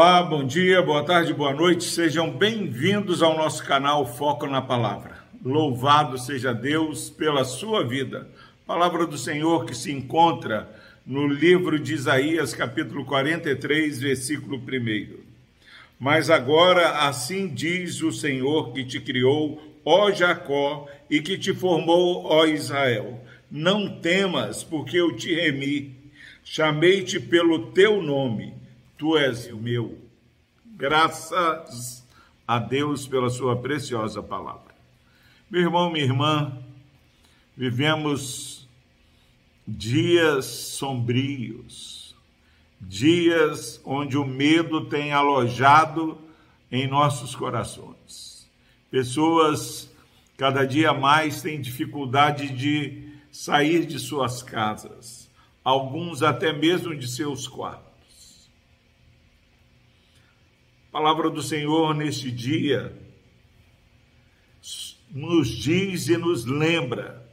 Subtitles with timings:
[0.00, 5.18] Olá, bom dia, boa tarde, boa noite, sejam bem-vindos ao nosso canal Foco na Palavra.
[5.44, 8.28] Louvado seja Deus pela sua vida.
[8.64, 10.70] Palavra do Senhor que se encontra
[11.04, 15.16] no livro de Isaías, capítulo 43, versículo 1.
[15.98, 22.24] Mas agora assim diz o Senhor que te criou, ó Jacó, e que te formou,
[22.24, 23.20] ó Israel.
[23.50, 25.96] Não temas, porque eu te remi.
[26.44, 28.57] Chamei-te pelo teu nome
[28.98, 29.96] tu és o meu.
[30.66, 32.04] Graças
[32.46, 34.74] a Deus pela sua preciosa palavra.
[35.50, 36.58] Meu irmão, minha irmã,
[37.56, 38.68] vivemos
[39.66, 42.14] dias sombrios,
[42.80, 46.18] dias onde o medo tem alojado
[46.70, 48.48] em nossos corações.
[48.90, 49.90] Pessoas
[50.36, 55.28] cada dia mais têm dificuldade de sair de suas casas,
[55.62, 57.88] alguns até mesmo de seus quartos.
[57.88, 57.90] A
[60.90, 62.96] palavra do Senhor neste dia
[65.10, 67.26] nos diz e nos lembra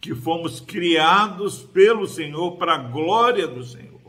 [0.00, 4.00] que fomos criados pelo Senhor para a glória do Senhor.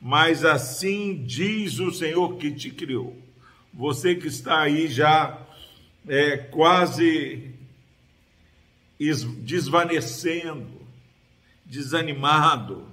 [0.00, 3.16] Mas assim diz o Senhor que te criou.
[3.72, 5.40] Você que está aí já
[6.06, 7.50] é, quase
[9.42, 10.82] desvanecendo,
[11.64, 12.86] desanimado,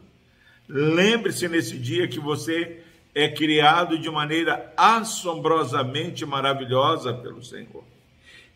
[0.67, 7.83] lembre-se nesse dia que você é criado de maneira assombrosamente maravilhosa pelo Senhor.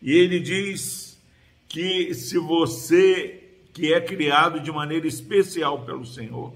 [0.00, 1.20] E ele diz
[1.68, 6.54] que se você que é criado de maneira especial pelo Senhor,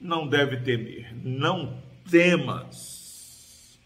[0.00, 3.78] não deve temer, não temas.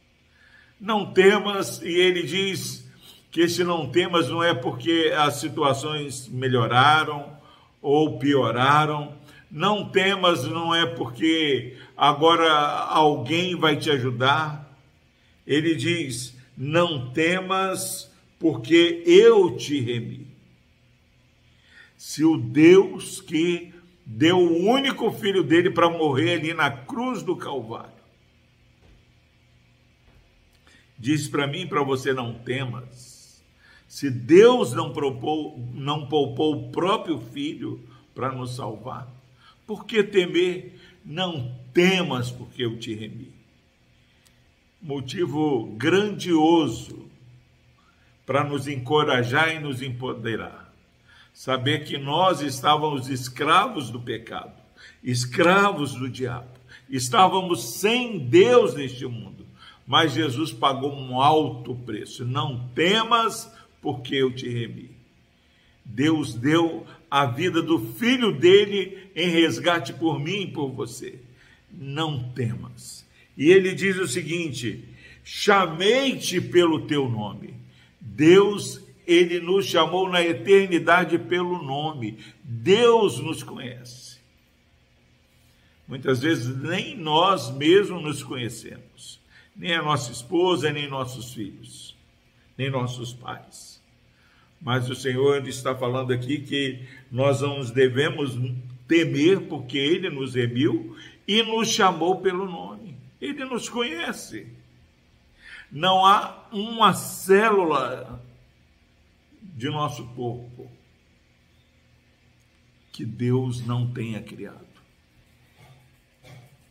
[0.78, 2.86] Não temas, e ele diz
[3.30, 7.36] que esse não temas não é porque as situações melhoraram
[7.80, 9.17] ou pioraram,
[9.50, 14.76] não temas, não é porque agora alguém vai te ajudar.
[15.46, 20.26] Ele diz: Não temas, porque eu te remi.
[21.96, 23.72] Se o Deus que
[24.04, 27.92] deu o único filho dele para morrer ali na cruz do Calvário,
[30.98, 33.42] diz para mim e para você: Não temas.
[33.88, 37.82] Se Deus não, propou, não poupou o próprio filho
[38.14, 39.08] para nos salvar,
[39.68, 40.80] por que temer?
[41.04, 43.30] Não temas, porque eu te remi.
[44.80, 47.06] Motivo grandioso
[48.24, 50.72] para nos encorajar e nos empoderar.
[51.34, 54.54] Saber que nós estávamos escravos do pecado,
[55.04, 56.48] escravos do diabo,
[56.88, 59.46] estávamos sem Deus neste mundo,
[59.86, 62.24] mas Jesus pagou um alto preço.
[62.24, 63.52] Não temas,
[63.82, 64.97] porque eu te remi.
[65.88, 71.18] Deus deu a vida do filho dele em resgate por mim e por você.
[71.72, 73.06] Não temas.
[73.36, 74.84] E ele diz o seguinte:
[75.24, 77.54] chamei-te pelo teu nome.
[77.98, 82.18] Deus, ele nos chamou na eternidade pelo nome.
[82.44, 84.18] Deus nos conhece.
[85.86, 89.18] Muitas vezes nem nós mesmos nos conhecemos,
[89.56, 91.96] nem a nossa esposa, nem nossos filhos,
[92.58, 93.77] nem nossos pais.
[94.68, 98.38] Mas o Senhor está falando aqui que nós não devemos
[98.86, 100.94] temer, porque Ele nos remiu
[101.26, 102.94] e nos chamou pelo nome.
[103.18, 104.46] Ele nos conhece.
[105.72, 108.22] Não há uma célula
[109.40, 110.70] de nosso corpo
[112.92, 114.68] que Deus não tenha criado.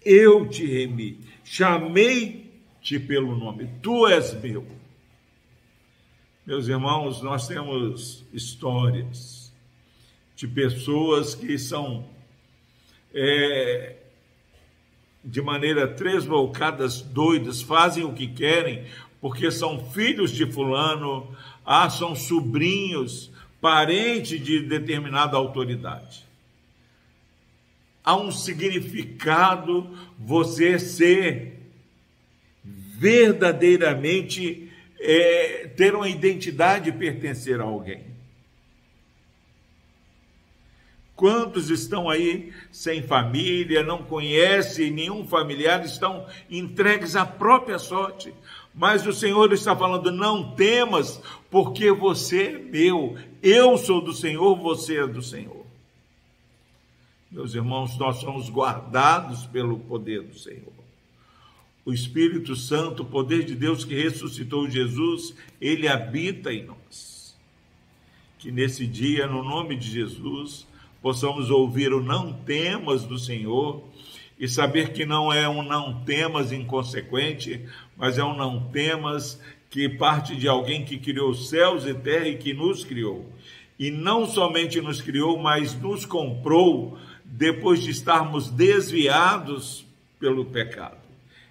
[0.06, 4.78] Eu te remi, chamei-te pelo nome, tu és meu.
[6.48, 9.52] Meus irmãos, nós temos histórias
[10.34, 12.08] de pessoas que são
[13.14, 13.98] é,
[15.22, 18.86] de maneira tresvolcadas, doidas, fazem o que querem,
[19.20, 21.36] porque são filhos de fulano,
[21.66, 23.30] ah, são sobrinhos,
[23.60, 26.26] parente de determinada autoridade.
[28.02, 29.86] Há um significado
[30.18, 31.60] você ser
[32.64, 34.67] verdadeiramente
[35.00, 38.06] é, ter uma identidade e pertencer a alguém.
[41.16, 48.32] Quantos estão aí sem família, não conhecem nenhum familiar, estão entregues à própria sorte.
[48.74, 53.18] Mas o Senhor está falando: não temas, porque você é meu.
[53.42, 55.66] Eu sou do Senhor, você é do Senhor.
[57.32, 60.78] Meus irmãos, nós somos guardados pelo poder do Senhor
[61.88, 67.34] o Espírito Santo, o poder de Deus que ressuscitou Jesus, ele habita em nós.
[68.38, 70.68] Que nesse dia, no nome de Jesus,
[71.02, 73.82] possamos ouvir o não temas do Senhor
[74.38, 79.40] e saber que não é um não temas inconsequente, mas é um não temas
[79.70, 83.26] que parte de alguém que criou céus e terra e que nos criou.
[83.80, 89.86] E não somente nos criou, mas nos comprou depois de estarmos desviados
[90.20, 90.97] pelo pecado.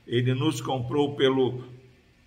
[0.06, 1.64] Ele nos comprou pelo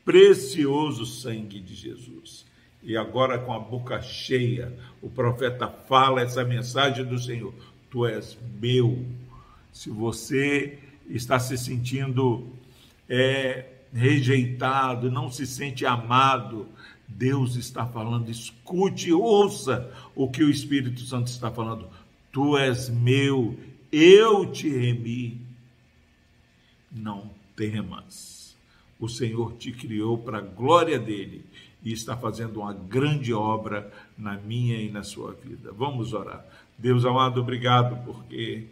[0.04, 2.46] precioso sangue de Jesus.
[2.82, 7.54] E agora, com a boca cheia, o profeta fala essa mensagem do Senhor:
[7.90, 9.06] Tu és meu.
[9.72, 12.48] Se você está se sentindo
[13.08, 16.68] é, rejeitado, não se sente amado,
[17.08, 21.88] Deus está falando, escute, ouça o que o Espírito Santo está falando.
[22.32, 23.58] Tu és meu,
[23.92, 25.42] eu te remi.
[26.92, 28.56] Não temas.
[28.98, 31.44] O Senhor te criou para a glória dele
[31.84, 35.74] e está fazendo uma grande obra na minha e na sua vida.
[35.74, 36.46] Vamos orar.
[36.78, 38.68] Deus amado, obrigado porque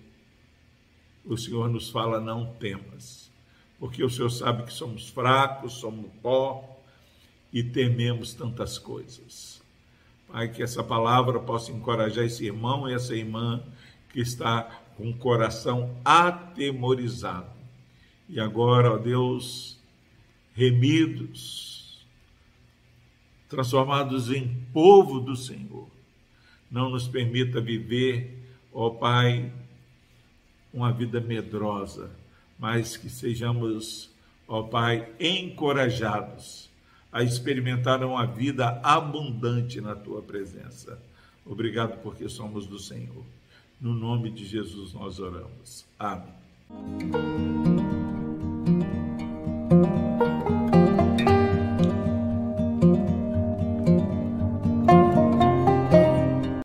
[1.26, 3.30] o Senhor nos fala não temas.
[3.78, 6.80] Porque o Senhor sabe que somos fracos, somos pó
[7.52, 9.62] e tememos tantas coisas.
[10.30, 13.62] Pai, que essa palavra possa encorajar esse irmão e essa irmã
[14.12, 14.64] que está
[14.96, 17.57] com o coração atemorizado.
[18.30, 19.78] E agora, ó Deus,
[20.54, 22.06] remidos,
[23.50, 25.88] transformados em povo do Senhor.
[26.70, 28.38] Não nos permita viver,
[28.74, 29.52] ó Pai,
[30.74, 32.12] uma vida medrosa,
[32.60, 34.10] mas que sejamos,
[34.48, 36.70] ó Pai, encorajados
[37.12, 41.02] a experimentar uma vida abundante na tua presença.
[41.46, 43.24] Obrigado porque somos do Senhor.
[43.80, 45.86] No nome de Jesus nós oramos.
[45.98, 47.97] Amém.
[49.84, 50.27] Thank you.